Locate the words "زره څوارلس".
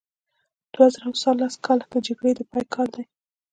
0.93-1.55